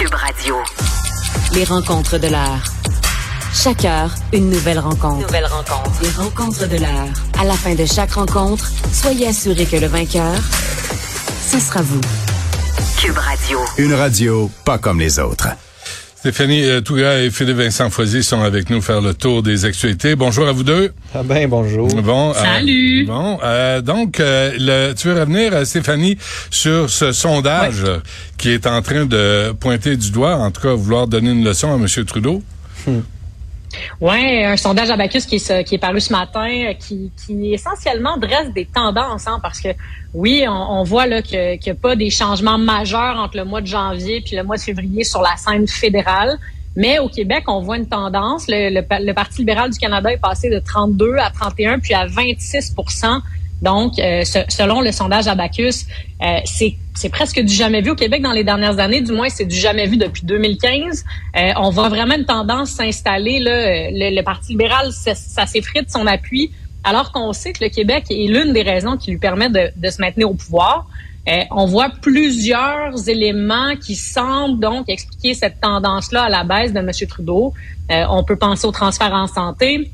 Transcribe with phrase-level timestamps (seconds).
[0.00, 0.56] Cube Radio.
[1.52, 2.62] Les rencontres de l'heure.
[3.52, 5.26] Chaque heure, une nouvelle rencontre.
[5.26, 5.90] Nouvelle rencontre.
[6.00, 7.08] Les rencontres de l'heure.
[7.38, 10.40] À la fin de chaque rencontre, soyez assurés que le vainqueur,
[11.46, 12.00] ce sera vous.
[12.98, 13.58] Cube Radio.
[13.76, 15.48] Une radio pas comme les autres.
[16.20, 20.16] Stéphanie euh, Touga et Philippe Vincent Foisy sont avec nous faire le tour des actualités.
[20.16, 20.92] Bonjour à vous deux.
[21.14, 21.88] Ah ben bonjour.
[22.02, 23.06] Bon, euh, Salut.
[23.06, 26.18] bon, euh, donc euh, le, tu veux revenir, Stéphanie,
[26.50, 27.86] sur ce sondage
[28.36, 31.72] qui est en train de pointer du doigt, en tout cas vouloir donner une leçon
[31.72, 31.86] à M.
[32.04, 32.42] Trudeau?
[34.00, 38.52] Ouais, un sondage Abacus qui est, qui est paru ce matin, euh, qui, essentiellement dresse
[38.52, 39.68] des tendances, hein, parce que
[40.14, 43.66] oui, on, voit là qu'il n'y a pas des changements majeurs entre le mois de
[43.66, 46.38] janvier puis le mois de février sur la scène fédérale.
[46.76, 48.46] Mais au Québec, on voit une tendance.
[48.48, 52.74] Le Parti libéral du Canada est passé de 32 à 31 puis à 26
[53.62, 55.86] donc, euh, selon le sondage Abacus,
[56.22, 59.00] euh, c'est c'est presque du jamais vu au Québec dans les dernières années.
[59.00, 61.04] Du moins, c'est du jamais vu depuis 2015.
[61.34, 63.40] Euh, on voit vraiment une tendance s'installer.
[63.40, 66.50] Euh, le, Parti libéral, ça, ça s'effrite son appui,
[66.84, 70.00] alors qu'on sait que le Québec est l'une des raisons qui lui permet de, se
[70.00, 70.86] maintenir au pouvoir.
[71.26, 76.78] Euh, on voit plusieurs éléments qui semblent donc expliquer cette tendance-là à la baisse de
[76.80, 76.90] M.
[77.08, 77.54] Trudeau.
[77.88, 79.90] On peut penser au transfert en santé,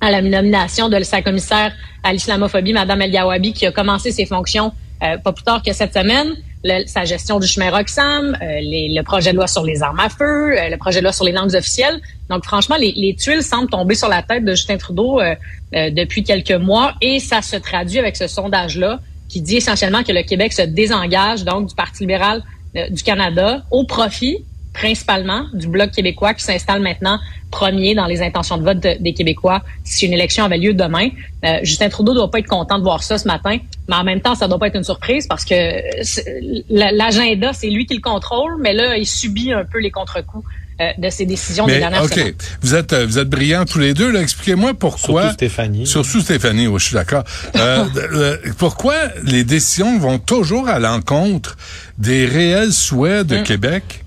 [0.00, 1.72] à la nomination de sa commissaire
[2.04, 5.72] à l'islamophobie, Mme El Yawabi, qui a commencé ses fonctions euh, pas plus tard que
[5.72, 6.34] cette semaine.
[6.64, 10.08] Le- sa gestion du chemin Roxham, euh, le projet de loi sur les armes à
[10.08, 12.00] feu, euh, le projet de loi sur les langues officielles.
[12.30, 15.34] Donc, franchement, les, les tuiles semblent tomber sur la tête de Justin Trudeau euh,
[15.72, 20.22] depuis quelques mois et ça se traduit avec ce sondage-là qui dit essentiellement que le
[20.22, 22.42] Québec se désengage donc du Parti libéral
[22.90, 24.38] du Canada au profit
[24.78, 27.18] principalement du Bloc québécois qui s'installe maintenant
[27.50, 31.08] premier dans les intentions de vote de- des Québécois si une élection avait lieu demain.
[31.44, 33.56] Euh, Justin Trudeau doit pas être content de voir ça ce matin,
[33.88, 37.70] mais en même temps, ça doit pas être une surprise parce que euh, l'agenda, c'est
[37.70, 40.44] lui qui le contrôle, mais là, il subit un peu les contre-coups
[40.80, 42.34] euh, de ses décisions des dernières ok, semaines.
[42.60, 44.10] vous êtes euh, vous êtes brillants tous les deux.
[44.12, 44.20] là.
[44.20, 45.22] Expliquez-moi pourquoi.
[45.22, 45.86] Surtout Stéphanie.
[45.86, 47.24] Surtout Stéphanie, oui, je suis d'accord.
[47.56, 48.94] Euh, pourquoi
[49.24, 51.56] les décisions vont toujours à l'encontre
[51.98, 53.28] des réels souhaits Mm.
[53.28, 54.04] de Québec?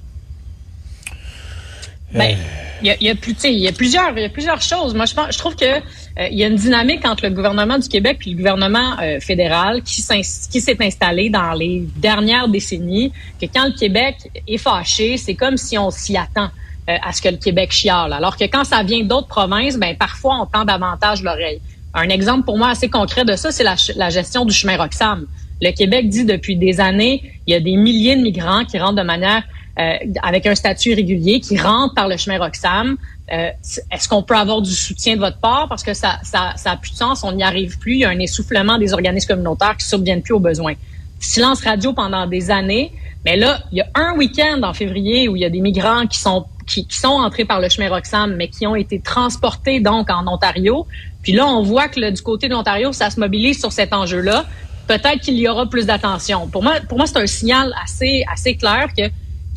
[2.14, 2.36] Ben,
[2.82, 4.94] il y a, y a plus, y a plusieurs, il y a plusieurs choses.
[4.96, 7.78] Moi, je pense, je trouve que euh, il y a une dynamique entre le gouvernement
[7.78, 13.12] du Québec et le gouvernement euh, fédéral qui s'est installé dans les dernières décennies.
[13.40, 14.18] Que quand le Québec
[14.48, 16.50] est fâché, c'est comme si on s'y attend
[16.90, 18.14] euh, à ce que le Québec chiale.
[18.14, 21.62] Alors que quand ça vient d'autres provinces, ben parfois on tend davantage l'oreille.
[21.94, 25.28] Un exemple pour moi assez concret de ça, c'est la, la gestion du chemin Roxham.
[25.62, 28.96] Le Québec dit depuis des années, il y a des milliers de migrants qui rentrent
[28.96, 29.44] de manière
[29.80, 32.98] euh, avec un statut irrégulier, qui rentrent par le chemin Roxham.
[33.32, 33.50] Euh,
[33.92, 35.68] Est-ce qu'on peut avoir du soutien de votre part?
[35.70, 37.94] Parce que ça ça, ça a plus de sens, on n'y arrive plus.
[37.94, 40.74] Il y a un essoufflement des organismes communautaires qui ne subviennent plus aux besoins.
[41.20, 42.92] Silence radio pendant des années.
[43.24, 46.08] Mais là, il y a un week-end en février où il y a des migrants
[46.08, 50.10] qui sont qui, sont entrés par le chemin Roxham, mais qui ont été transportés donc
[50.10, 50.88] en Ontario.
[51.22, 54.46] Puis là, on voit que du côté de l'Ontario, ça se mobilise sur cet enjeu-là.
[54.88, 56.48] Peut-être qu'il y aura plus d'attention.
[56.48, 59.04] Pour moi, pour moi, c'est un signal assez assez clair que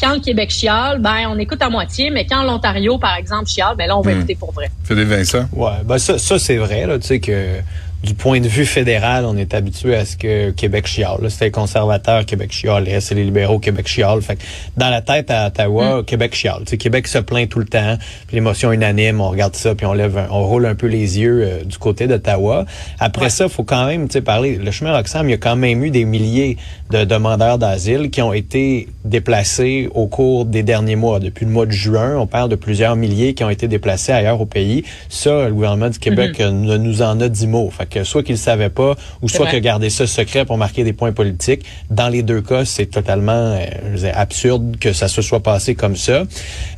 [0.05, 3.75] quand le Québec chiale, ben on écoute à moitié, mais quand l'Ontario, par exemple, chiale,
[3.77, 4.19] ben là, on va Hmm.
[4.19, 4.71] écouter pour vrai.
[4.85, 5.47] Philippe Vincent?
[5.53, 7.59] Ouais, ben ça, ça c'est vrai, là, tu sais que
[8.05, 11.19] du point de vue fédéral, on est habitué à ce que Québec chiale.
[11.23, 11.31] là.
[11.31, 14.21] C'est les conservateurs, Québec chiale, c'est les libéraux, Québec chiale.
[14.23, 14.43] Fait que
[14.77, 16.61] dans la tête à Ottawa, Québec chiale.
[16.67, 19.87] Tu sais, Québec se plaint tout le temps, puis l'émotion unanime, on regarde ça, puis
[19.87, 22.67] on lève, un- on roule un peu les yeux euh, du côté d'Ottawa.
[23.01, 24.57] Après ça, faut quand même, tu sais, parler.
[24.57, 26.57] Le chemin Roxham, il y a quand même eu des milliers
[26.91, 31.21] de demandeurs d'asile qui ont été déplacés au cours des derniers mois.
[31.21, 34.41] Depuis le mois de juin, on parle de plusieurs milliers qui ont été déplacés ailleurs
[34.41, 34.85] au pays.
[35.09, 37.71] Ça, le gouvernement du Québec euh, ne nous en a dit mot.
[37.71, 39.51] Fait que soit qu'il ne savait pas, ou soit vrai.
[39.51, 41.65] qu'il a gardé ça secret pour marquer des points politiques.
[41.91, 45.41] Dans les deux cas, c'est totalement euh, je veux dire, absurde que ça se soit
[45.41, 46.25] passé comme ça.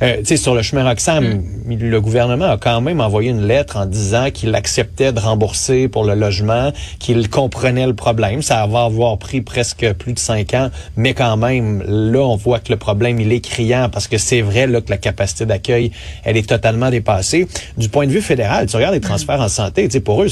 [0.03, 3.77] Euh, tu sais, sur le chemin Roxham, le gouvernement a quand même envoyé une lettre
[3.77, 8.43] en disant qu'il acceptait de rembourser pour le logement, qu'il comprenait le problème.
[8.43, 12.60] Ça va avoir pris presque plus de cinq ans, mais quand même, là, on voit
[12.60, 15.92] que le problème, il est criant parce que c'est vrai là que la capacité d'accueil,
[16.24, 17.47] elle est totalement dépassée.
[17.78, 20.28] Du point de vue fédéral, tu regardes les transferts en santé, tu sais, pour eux,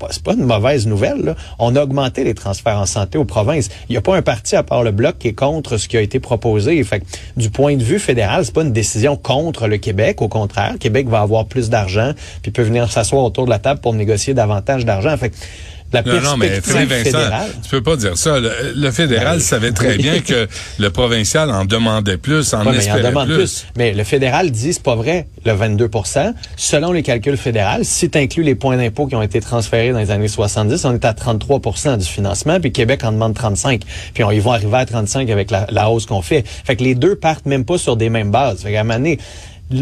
[0.00, 1.36] pas- pas une mauvaise nouvelle.
[1.58, 3.68] On a augmenté les transferts en santé aux provinces.
[3.88, 5.96] Il n'y a pas un parti à part le bloc qui est contre ce qui
[5.96, 6.82] a été proposé.
[6.82, 7.04] Fait que,
[7.36, 10.22] du point de vue fédéral, c'est pas une décision contre le Québec.
[10.22, 12.12] Au contraire, Québec va avoir plus d'argent
[12.42, 15.16] puis peut venir s'asseoir autour de la table pour négocier davantage d'argent.
[15.16, 15.32] Fait
[15.92, 17.50] La Non, non, mais Vincent, fédérale.
[17.62, 18.38] tu peux pas dire ça.
[18.38, 20.46] Le, le fédéral Ben, savait très bien que
[20.78, 23.36] le provincial en demandait plus, en Ouais, mais en espérait demande plus.
[23.36, 23.66] plus.
[23.76, 28.18] Mais le fédéral dit c'est pas vrai, le 22% Selon les calculs fédéraux, si tu
[28.18, 31.12] inclus les points d'impôt qui ont été transférés dans les années 70, on est à
[31.12, 33.82] 33% du financement, puis Québec en demande 35.
[34.14, 36.44] Puis on, ils vont arriver à 35 avec la, la hausse qu'on fait.
[36.46, 38.62] Fait que les deux partent même pas sur des mêmes bases.
[38.62, 39.18] Fait qu'à un moment donné,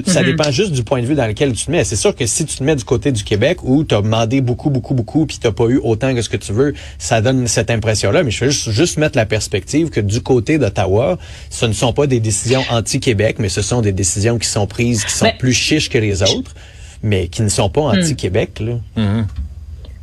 [0.06, 1.84] ça dépend juste du point de vue dans lequel tu te mets.
[1.84, 4.40] C'est sûr que si tu te mets du côté du Québec où tu as demandé
[4.40, 7.46] beaucoup, beaucoup, beaucoup, puis tu pas eu autant que ce que tu veux, ça donne
[7.46, 8.22] cette impression-là.
[8.22, 11.18] Mais je veux juste, juste mettre la perspective que du côté d'Ottawa,
[11.50, 15.04] ce ne sont pas des décisions anti-Québec, mais ce sont des décisions qui sont prises,
[15.04, 16.54] qui sont Mais- plus chiches que les autres,
[17.02, 18.60] mais qui ne sont pas anti-Québec.
[18.60, 18.74] Là.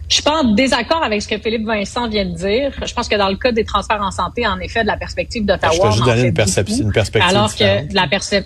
[0.07, 2.71] Je suis pas en désaccord avec ce que Philippe Vincent vient de dire.
[2.85, 5.45] Je pense que dans le cas des transferts en santé, en effet, de la perspective
[5.45, 6.81] d'Ottawa, Je t'ai juste fait une, percep- beaucoup.
[6.83, 7.85] une perspective alors différente.
[7.87, 8.45] que de la percep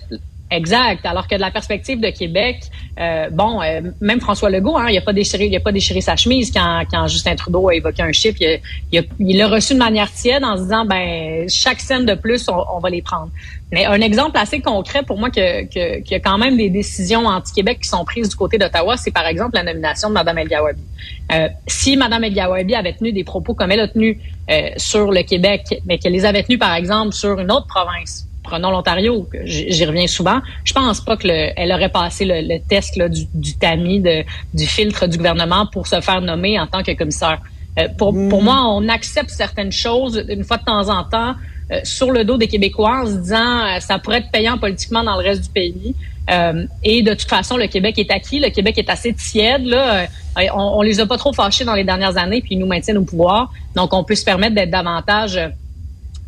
[0.51, 1.05] Exact.
[1.05, 2.63] Alors que de la perspective de Québec,
[2.99, 6.01] euh, bon, euh, même François Legault, hein, il a pas déchiré, il a pas déchiré
[6.01, 8.39] sa chemise quand, quand Justin Trudeau a évoqué un chiffre.
[8.91, 12.63] Il l'a reçu de manière tiède en se disant, ben, chaque scène de plus, on,
[12.75, 13.29] on va les prendre.
[13.71, 17.27] Mais un exemple assez concret pour moi que, qu'il y a quand même des décisions
[17.27, 20.47] anti-Québec qui sont prises du côté d'Ottawa, c'est par exemple la nomination de Mme El
[20.47, 20.81] Gawabi.
[21.31, 24.19] Euh, si Mme El Gawabi avait tenu des propos comme elle a tenu
[24.49, 28.27] euh, sur le Québec, mais qu'elle les avait tenus par exemple sur une autre province,
[28.49, 32.59] prenons l'Ontario, j'y reviens souvent, je pense pas que le, elle aurait passé le, le
[32.67, 34.23] test là, du, du tamis, de,
[34.53, 37.39] du filtre du gouvernement pour se faire nommer en tant que commissaire.
[37.77, 41.35] Euh, pour, pour moi, on accepte certaines choses une fois de temps en temps
[41.71, 45.03] euh, sur le dos des Québécois en se disant euh, ça pourrait être payant politiquement
[45.03, 45.95] dans le reste du pays.
[46.31, 49.65] Euh, et de toute façon, le Québec est acquis, le Québec est assez tiède.
[49.65, 50.07] Là.
[50.53, 52.97] On, on les a pas trop fâchés dans les dernières années, puis ils nous maintiennent
[52.97, 53.51] au pouvoir.
[53.75, 55.39] Donc, on peut se permettre d'être davantage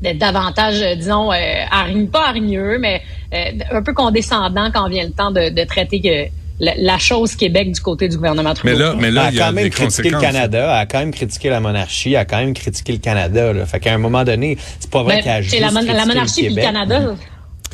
[0.02, 1.36] d'être davantage, euh, disons, euh,
[1.72, 3.02] hargne- pas hargneux, mais
[3.34, 7.36] euh, un peu condescendant quand vient le temps de, de traiter que la, la chose
[7.36, 8.74] Québec du côté du gouvernement Trudeau.
[8.74, 10.34] Mais là, mais là, elle il y a a quand même des critiqué le conséquences.
[10.34, 13.54] Canada, a quand même critiqué la monarchie, a quand même critiqué le Canada.
[13.54, 13.66] Là.
[13.66, 15.94] Fait qu'à un moment donné, c'est pas vrai Ben, qu'elle a c'est juste la, mon-
[15.94, 16.62] la monarchie puis le.
[16.62, 17.16] Canada.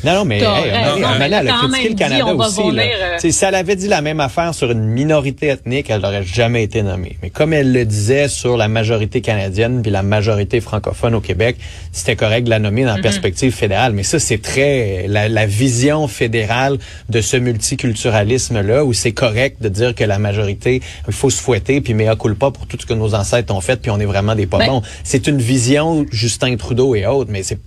[0.04, 2.70] Non, non, mais hey, raison, Mané, mais Mané, elle a critiqué le Canada on aussi.
[2.72, 2.82] là.
[2.82, 6.62] euh, Si elle avait dit la même affaire sur une minorité ethnique, elle n'aurait jamais
[6.62, 7.18] été nommée.
[7.22, 11.56] Mais comme elle le disait sur la majorité canadienne puis la majorité francophone au Québec,
[11.92, 12.86] c'était correct de la nommer Mm-hmm.
[12.86, 13.92] dans la perspective fédérale.
[13.92, 16.78] Mais ça, c'est très la, la vision fédérale
[17.08, 21.80] de ce multiculturalisme-là, où c'est correct de dire que la majorité, il faut se fouetter,
[21.80, 24.34] puis mea culpa pour tout ce que nos ancêtres ont fait, puis on est vraiment
[24.34, 24.82] des pas Ben- bons.
[25.02, 27.58] C'est une vision Justin Trudeau et autres, mais c'est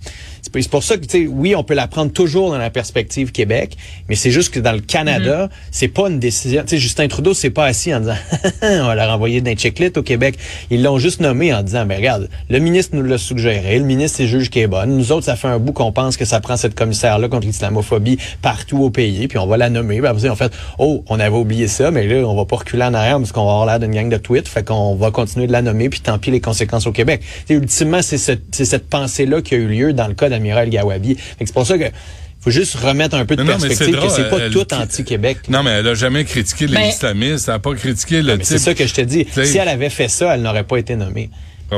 [0.50, 3.30] c'est pour ça que, tu sais, oui, on peut la prendre toujours dans la perspective
[3.32, 3.76] Québec,
[4.08, 6.62] mais c'est juste que dans le Canada, c'est pas une décision.
[6.62, 8.16] Tu sais, Justin Trudeau s'est pas assis en disant,
[8.62, 10.36] on va la renvoyer d'un checklit au Québec.
[10.70, 14.16] Ils l'ont juste nommé en disant, mais regarde, le ministre nous l'a suggéré, le ministre
[14.18, 14.96] c'est juge qui est bonne.
[14.96, 18.18] Nous autres, ça fait un bout qu'on pense que ça prend cette commissaire-là contre l'islamophobie
[18.42, 19.98] partout au pays, puis on va la nommer.
[20.00, 22.82] Puis après, en fait, oh, on avait oublié ça, mais là, on va pas reculer
[22.82, 25.46] en arrière parce qu'on va avoir l'air d'une gang de tweets, fait qu'on va continuer
[25.46, 27.20] de la nommer, puis tant pis les conséquences au Québec.
[27.46, 30.28] Tu sais, ultimement, c'est ce- c'est cette pensée-là qui a eu lieu dans le cas
[30.32, 31.16] d'Amiral Gawabi.
[31.38, 31.84] C'est pour ça que
[32.40, 34.52] faut juste remettre un peu de non, mais perspective c'est que c'est drôle, pas elle-
[34.52, 35.38] tout anti-Québec.
[35.48, 38.44] Non, mais elle a jamais critiqué les Ben- islamistes, elle a pas critiqué le type.
[38.44, 39.26] c'est ça que je te dis.
[39.44, 41.30] Si elle avait fait ça, elle n'aurait pas été nommée.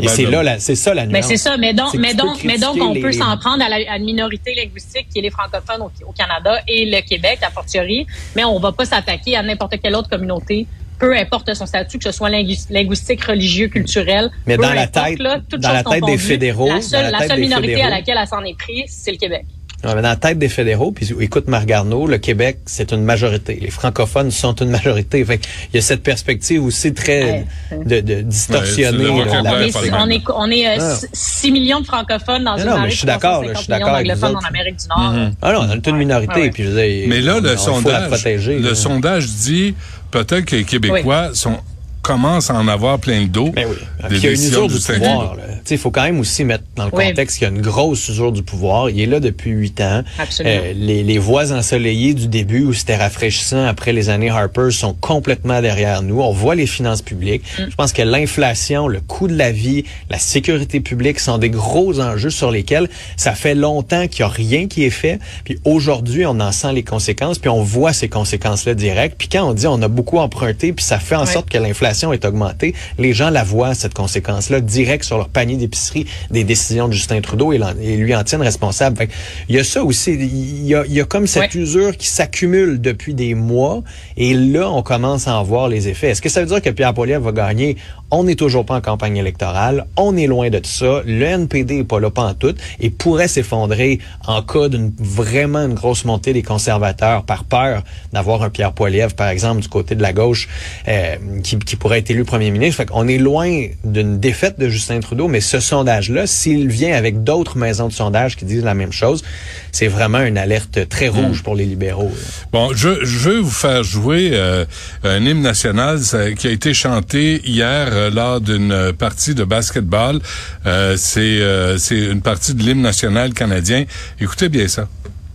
[0.02, 1.12] Et c'est là, c'est ça la nuance.
[1.12, 3.68] Mais c'est ça, mais donc, mais donc, mais donc, on les- peut s'en prendre à
[3.68, 7.50] la, à minorité linguistique qui est les francophones au, au Canada et le Québec, à
[7.50, 8.04] fortiori,
[8.34, 10.66] mais on va pas s'attaquer à n'importe quelle autre communauté,
[11.04, 14.30] peu importe son statut, que ce soit lingu- linguistique, religieux, culturel.
[14.46, 17.28] Mais dans la tête- là, dans la tête des fédéraux, la seule, la la tête
[17.28, 19.44] seule des minorité à laquelle elle s'en est prise, c'est le Québec.
[19.84, 23.02] Ouais, mais dans la tête des fédéraux, puis écoute Marc Garneau, le Québec, c'est une
[23.04, 23.58] majorité.
[23.60, 25.22] Les francophones sont une majorité.
[25.26, 25.38] Fait
[25.72, 27.84] il y a cette perspective aussi très Ouais.
[27.84, 29.10] de, de distorsionnée.
[29.10, 30.10] Ouais, là, On est, on même.
[30.12, 31.06] est, on est euh, Ah.
[31.12, 33.62] 6 millions de francophones dans Non, une non, mais je suis d'accord, là, 350 je
[33.62, 34.06] suis millions d'accord avec
[34.44, 34.48] en.
[34.48, 35.30] Amérique du Nord.
[35.42, 36.50] Ah non, on toute une minorité, Ouais, ouais.
[36.50, 38.58] puis je Mais là, on- le on- faut la sondage, protéger.
[38.58, 38.74] le là.
[38.74, 39.74] sondage dit
[40.14, 41.58] peut-être que les Québécois sont
[42.04, 43.50] commencent à en avoir plein le dos.
[43.54, 43.76] Mais oui.
[44.02, 45.34] des Puis il y a une usure du du pouvoir.
[45.36, 45.42] là.
[45.46, 47.06] Tu sais, Il faut quand même aussi mettre dans le Oui.
[47.08, 48.90] contexte qu'il y a une grosse usure du pouvoir.
[48.90, 50.02] Il est là depuis huit ans.
[50.18, 50.54] Absolument.
[50.62, 54.92] Euh, les, les voies ensoleillées du début où c'était rafraîchissant après les années Harper sont
[54.92, 56.20] complètement derrière nous.
[56.20, 57.44] On voit les finances publiques.
[57.58, 57.62] Mm.
[57.70, 61.98] Je pense que l'inflation, le coût de la vie, la sécurité publique sont des gros
[62.00, 65.18] enjeux sur lesquels ça fait longtemps qu'il n'y a rien qui est fait.
[65.44, 69.14] Puis aujourd'hui, on en sent les conséquences, puis on voit ces conséquences-là directes.
[69.16, 71.93] Puis quand on dit on a beaucoup emprunté, puis ça fait en sorte que l'inflation
[72.02, 76.88] est augmentée, les gens la voient, cette conséquence-là, direct sur leur panier d'épicerie des décisions
[76.88, 77.58] de Justin Trudeau et,
[77.96, 78.96] lui en tiennent responsable.
[78.96, 79.08] Fait
[79.48, 81.60] il y a ça aussi, il y a, il y a comme cette Ouais.
[81.60, 83.82] usure qui s'accumule depuis des mois
[84.16, 86.08] et là, on commence à en voir les effets.
[86.08, 87.76] Est-ce que ça veut dire que Pierre Poilievre va gagner?
[88.16, 89.86] On n'est toujours pas en campagne électorale.
[89.96, 91.02] On est loin de tout ça.
[91.04, 95.66] Le NPD est pas là pas en tout et pourrait s'effondrer en cas d'une vraiment
[95.66, 99.96] une grosse montée des conservateurs par peur d'avoir un Pierre Poilievre, par exemple, du côté
[99.96, 100.48] de la gauche,
[100.86, 102.76] euh, qui, qui pourrait être élu premier ministre.
[102.76, 107.24] Fait qu'on est loin d'une défaite de Justin Trudeau, mais ce sondage-là, s'il vient avec
[107.24, 109.24] d'autres maisons de sondage qui disent la même chose,
[109.72, 112.12] c'est vraiment une alerte très rouge pour les libéraux.
[112.52, 114.64] Bon, je, je veux vous faire jouer euh,
[115.02, 120.20] un hymne national ça, qui a été chanté hier euh, lors d'une partie de basketball.
[120.66, 123.84] Euh, c'est euh, c'est une partie de l'hymne national canadien.
[124.20, 124.88] Écoutez bien ça.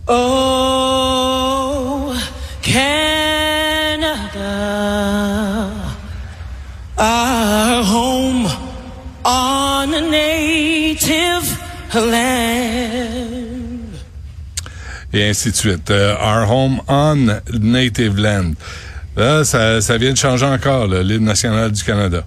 [0.08, 1.32] Oh,
[2.62, 2.90] Canada,
[6.98, 8.48] our home
[9.24, 11.56] on a native
[11.94, 12.80] land.
[15.12, 15.90] Et ainsi de suite.
[15.90, 18.52] Euh, Our home on native land.
[19.16, 22.24] Là, ça, ça vient de changer encore, l'hymne national du Canada.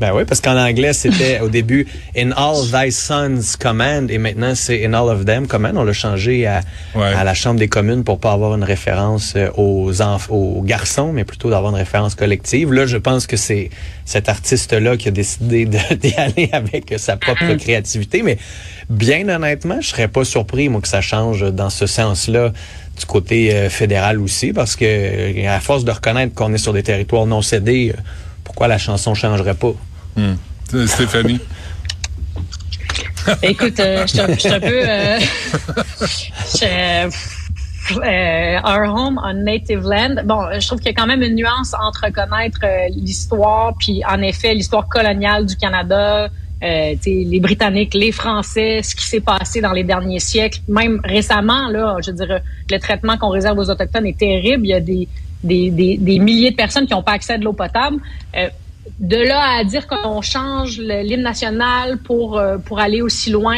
[0.00, 1.86] Ben oui, parce qu'en anglais, c'était au début
[2.16, 5.76] In all thy sons command et maintenant c'est In all of them command.
[5.76, 6.62] On l'a changé à,
[6.96, 7.12] Ouais.
[7.14, 9.92] à la Chambre des communes pour pas avoir une référence euh, aux,
[10.30, 12.72] aux garçons, mais plutôt d'avoir une référence collective.
[12.72, 13.70] Là, je pense que c'est
[14.04, 18.22] cet artiste-là qui a décidé d'y aller avec sa propre créativité.
[18.22, 18.36] Mais
[18.90, 22.52] bien honnêtement, je serais pas surpris, moi, que ça change dans ce sens-là
[22.98, 26.72] du côté euh, fédéral aussi, parce que euh, à force de reconnaître qu'on est sur
[26.72, 28.00] des territoires non cédés, euh,
[28.44, 29.72] pourquoi la chanson changerait pas?
[30.16, 30.34] Hmm.
[30.74, 31.40] Euh, Stéphanie?
[33.42, 34.66] Écoute, euh, je suis un- peu...
[34.88, 35.18] euh,
[36.60, 37.10] je-
[38.02, 40.16] euh, Our Home on Native Land.
[40.24, 44.02] Bon, je trouve qu'il y a quand même une nuance entre reconnaître euh, l'histoire, puis
[44.08, 46.28] en effet l'histoire coloniale du Canada,
[46.62, 51.68] euh, les Britanniques, les Français, ce qui s'est passé dans les derniers siècles, même récemment,
[51.68, 54.66] là, je dire, le traitement qu'on réserve aux Autochtones est terrible.
[54.66, 55.08] Il y a des,
[55.42, 57.96] des, des, des milliers de personnes qui n'ont pas accès à de l'eau potable.
[58.36, 58.48] Euh,
[59.00, 63.56] de là à dire qu'on change l'hymne national pour euh, pour aller aussi loin,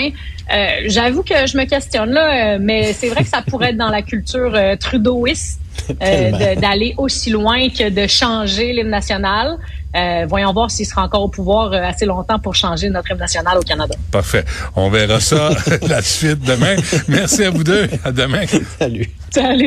[0.55, 3.91] euh, j'avoue que je me questionne là, mais c'est vrai que ça pourrait être dans
[3.91, 5.61] la culture euh, trudeauiste
[6.00, 9.59] euh, d'aller aussi loin que de changer l'hymne national.
[9.97, 13.19] Euh, voyons voir s'il sera encore au pouvoir euh, assez longtemps pour changer notre hymne
[13.19, 13.95] national au Canada.
[14.11, 14.45] Parfait.
[14.75, 15.50] On verra ça
[15.88, 16.76] la suite demain.
[17.09, 17.88] Merci à vous deux.
[18.05, 18.45] À demain.
[18.79, 19.09] Salut.
[19.31, 19.65] Salut.